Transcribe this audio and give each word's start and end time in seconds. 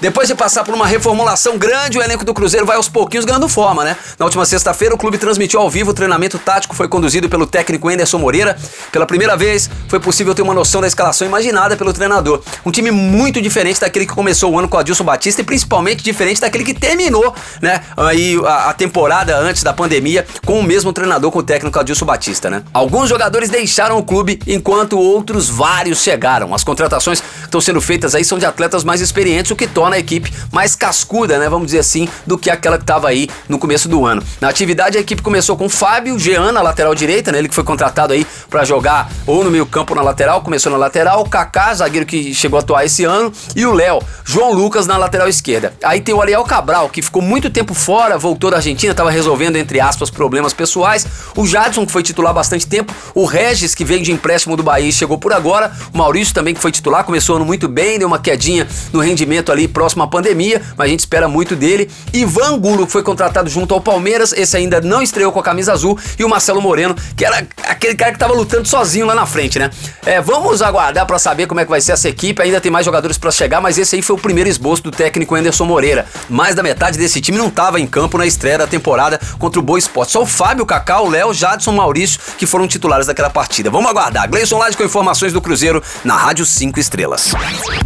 Depois 0.00 0.26
de 0.26 0.34
passar 0.34 0.64
por 0.64 0.74
uma 0.74 0.86
reformulação 0.86 1.58
grande, 1.58 1.98
o 1.98 2.02
elenco 2.02 2.24
do 2.24 2.32
Cruzeiro 2.32 2.64
vai 2.64 2.76
aos 2.76 2.88
pouquinhos 2.88 3.26
ganhando 3.26 3.46
forma, 3.48 3.84
né? 3.84 3.96
Na 4.18 4.24
última 4.24 4.46
sexta-feira, 4.46 4.94
o 4.94 4.98
clube 4.98 5.18
transmitiu 5.18 5.60
ao 5.60 5.68
vivo 5.68 5.90
o 5.90 5.94
treinamento 5.94 6.38
tático, 6.38 6.74
foi 6.74 6.88
conduzido 6.88 7.28
pelo 7.28 7.46
técnico 7.46 7.86
Anderson 7.86 8.18
Moreira. 8.18 8.56
Pela 8.90 9.04
primeira 9.04 9.36
vez, 9.36 9.68
foi 9.88 10.00
possível 10.00 10.34
ter 10.34 10.40
uma 10.40 10.54
noção 10.54 10.80
da 10.80 10.86
escalação 10.86 11.26
imaginada 11.26 11.76
pelo 11.76 11.92
treinador. 11.92 12.42
Um 12.64 12.70
time 12.70 12.90
muito 12.90 13.42
diferente 13.42 13.78
daquele 13.78 14.06
que 14.06 14.14
começou 14.14 14.50
o 14.52 14.58
ano 14.58 14.68
com 14.68 14.78
o 14.78 14.80
Adilson 14.80 15.04
Batista 15.04 15.42
e 15.42 15.44
principalmente 15.44 16.02
diferente 16.02 16.40
daquele 16.40 16.64
que 16.64 16.72
terminou, 16.72 17.34
né? 17.60 17.82
Aí 17.94 18.40
a, 18.46 18.70
a 18.70 18.72
temporada 18.72 19.36
antes 19.36 19.62
da 19.62 19.74
pandemia 19.74 20.26
com 20.46 20.60
o 20.60 20.62
mesmo 20.62 20.94
treinador, 20.94 21.30
com 21.30 21.40
o 21.40 21.42
técnico 21.42 21.78
Adilson 21.78 22.06
Batista, 22.06 22.48
né? 22.48 22.62
Alguns 22.72 23.08
jogadores 23.08 23.50
deixaram 23.50 23.98
o 23.98 24.02
clube 24.02 24.40
enquanto 24.46 24.98
outros 24.98 25.50
vários 25.50 26.02
chegaram. 26.02 26.54
As 26.54 26.64
contratações 26.64 27.20
que 27.20 27.44
estão 27.44 27.60
sendo 27.60 27.82
feitas 27.82 28.14
aí 28.14 28.24
são 28.24 28.38
de 28.38 28.46
atletas 28.46 28.82
mais 28.82 29.02
experientes, 29.02 29.50
o 29.50 29.56
que 29.56 29.66
torna 29.66 29.89
a 29.96 29.98
equipe 29.98 30.32
mais 30.52 30.74
cascuda, 30.74 31.38
né, 31.38 31.48
vamos 31.48 31.66
dizer 31.66 31.78
assim, 31.78 32.08
do 32.26 32.38
que 32.38 32.50
aquela 32.50 32.76
que 32.76 32.84
estava 32.84 33.08
aí 33.08 33.28
no 33.48 33.58
começo 33.58 33.88
do 33.88 34.04
ano. 34.04 34.22
Na 34.40 34.48
atividade, 34.48 34.98
a 34.98 35.00
equipe 35.00 35.22
começou 35.22 35.56
com 35.56 35.68
Fábio 35.68 36.18
Jean 36.18 36.52
na 36.52 36.62
lateral 36.62 36.94
direita, 36.94 37.32
né, 37.32 37.38
ele 37.38 37.48
que 37.48 37.54
foi 37.54 37.64
contratado 37.64 38.12
aí 38.12 38.26
para 38.48 38.64
jogar 38.64 39.10
ou 39.26 39.44
no 39.44 39.50
meio 39.50 39.66
campo 39.66 39.94
na 39.94 40.02
lateral, 40.02 40.42
começou 40.42 40.70
na 40.70 40.78
lateral, 40.78 41.24
Kaká, 41.24 41.74
zagueiro 41.74 42.06
que 42.06 42.34
chegou 42.34 42.58
a 42.58 42.60
atuar 42.60 42.84
esse 42.84 43.04
ano, 43.04 43.32
e 43.56 43.64
o 43.66 43.72
Léo, 43.72 44.00
João 44.24 44.52
Lucas 44.52 44.86
na 44.86 44.96
lateral 44.96 45.28
esquerda. 45.28 45.72
Aí 45.82 46.00
tem 46.00 46.14
o 46.14 46.20
Ariel 46.20 46.44
Cabral, 46.44 46.88
que 46.88 47.02
ficou 47.02 47.22
muito 47.22 47.50
tempo 47.50 47.74
fora, 47.74 48.18
voltou 48.18 48.50
da 48.50 48.56
Argentina, 48.56 48.92
estava 48.92 49.10
resolvendo, 49.10 49.56
entre 49.56 49.80
aspas, 49.80 50.10
problemas 50.10 50.52
pessoais. 50.52 51.06
O 51.36 51.46
Jadson, 51.46 51.86
que 51.86 51.92
foi 51.92 52.02
titular 52.02 52.34
bastante 52.34 52.66
tempo, 52.66 52.94
o 53.14 53.24
Regis, 53.24 53.74
que 53.74 53.84
veio 53.84 54.02
de 54.02 54.12
empréstimo 54.12 54.56
do 54.56 54.62
Bahia 54.62 54.90
chegou 54.92 55.18
por 55.18 55.32
agora. 55.32 55.72
O 55.92 55.98
Maurício 55.98 56.34
também, 56.34 56.54
que 56.54 56.60
foi 56.60 56.70
titular, 56.70 57.04
começou 57.04 57.36
ano 57.36 57.44
muito 57.44 57.68
bem, 57.68 57.98
deu 57.98 58.06
uma 58.06 58.18
quedinha 58.18 58.66
no 58.92 59.00
rendimento 59.00 59.50
ali 59.50 59.66
próximo 59.80 60.02
à 60.02 60.06
pandemia, 60.06 60.60
mas 60.76 60.88
a 60.88 60.90
gente 60.90 61.00
espera 61.00 61.26
muito 61.26 61.56
dele. 61.56 61.90
Ivan 62.12 62.58
Gulo, 62.58 62.84
que 62.84 62.92
foi 62.92 63.02
contratado 63.02 63.48
junto 63.48 63.72
ao 63.72 63.80
Palmeiras, 63.80 64.30
esse 64.30 64.54
ainda 64.54 64.78
não 64.78 65.00
estreou 65.00 65.32
com 65.32 65.40
a 65.40 65.42
camisa 65.42 65.72
azul. 65.72 65.98
E 66.18 66.24
o 66.24 66.28
Marcelo 66.28 66.60
Moreno, 66.60 66.94
que 67.16 67.24
era 67.24 67.46
aquele 67.66 67.94
cara 67.94 68.10
que 68.10 68.16
estava 68.16 68.34
lutando 68.34 68.68
sozinho 68.68 69.06
lá 69.06 69.14
na 69.14 69.24
frente, 69.24 69.58
né? 69.58 69.70
É, 70.04 70.20
vamos 70.20 70.60
aguardar 70.60 71.06
para 71.06 71.18
saber 71.18 71.46
como 71.46 71.60
é 71.60 71.64
que 71.64 71.70
vai 71.70 71.80
ser 71.80 71.92
essa 71.92 72.10
equipe. 72.10 72.42
Ainda 72.42 72.60
tem 72.60 72.70
mais 72.70 72.84
jogadores 72.84 73.16
para 73.16 73.30
chegar, 73.30 73.58
mas 73.62 73.78
esse 73.78 73.96
aí 73.96 74.02
foi 74.02 74.16
o 74.16 74.18
primeiro 74.18 74.50
esboço 74.50 74.82
do 74.82 74.90
técnico 74.90 75.34
Anderson 75.34 75.64
Moreira. 75.64 76.04
Mais 76.28 76.54
da 76.54 76.62
metade 76.62 76.98
desse 76.98 77.18
time 77.22 77.38
não 77.38 77.48
estava 77.48 77.80
em 77.80 77.86
campo 77.86 78.18
na 78.18 78.26
estreia 78.26 78.58
da 78.58 78.66
temporada 78.66 79.18
contra 79.38 79.58
o 79.58 79.62
Boa 79.62 79.78
Esporte. 79.78 80.12
Só 80.12 80.20
o 80.20 80.26
Fábio, 80.26 80.66
Cacau, 80.66 81.06
o 81.06 81.08
Léo, 81.08 81.32
Jadson, 81.32 81.72
Maurício, 81.72 82.20
que 82.36 82.46
foram 82.46 82.68
titulares 82.68 83.06
daquela 83.06 83.30
partida. 83.30 83.70
Vamos 83.70 83.90
aguardar. 83.90 84.28
Gleison 84.28 84.58
Lade 84.58 84.76
com 84.76 84.84
informações 84.84 85.32
do 85.32 85.40
Cruzeiro 85.40 85.82
na 86.04 86.16
Rádio 86.16 86.44
5 86.44 86.78
Estrelas. 86.78 87.32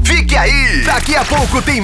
Fique 0.02 0.36
aí! 0.36 0.82
Daqui 0.84 1.14
a 1.14 1.24
pouco 1.24 1.62
tem 1.62 1.83